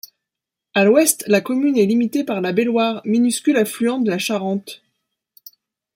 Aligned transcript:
À 0.73 0.83
l'ouest 0.83 1.23
la 1.27 1.41
commune 1.41 1.77
est 1.77 1.85
limitée 1.85 2.23
par 2.23 2.41
la 2.41 2.53
Belloire, 2.53 3.03
minuscule 3.05 3.55
affluent 3.57 3.99
de 3.99 4.09
la 4.09 4.17
Charente. 4.17 4.81